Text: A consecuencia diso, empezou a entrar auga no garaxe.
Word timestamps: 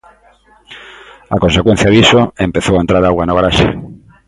A 1.35 1.37
consecuencia 1.43 1.93
diso, 1.95 2.19
empezou 2.47 2.75
a 2.77 2.83
entrar 2.83 3.03
auga 3.03 3.25
no 3.27 3.37
garaxe. 3.37 3.67